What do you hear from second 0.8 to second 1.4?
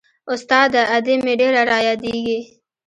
ادې مې